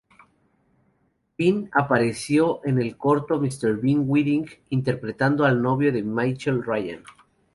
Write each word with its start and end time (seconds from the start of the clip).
Bean 1.37 1.69
apareciendo 1.75 2.61
en 2.63 2.81
el 2.81 2.97
corto 2.97 3.39
"Mr.Bean´s 3.39 4.01
Wedding" 4.07 4.45
interpretando 4.71 5.45
al 5.45 5.61
novio 5.61 5.93
de 5.93 6.01
Michelle 6.01 6.63
Ryan. 6.63 7.03